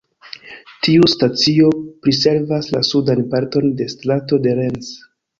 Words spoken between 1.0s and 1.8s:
stacio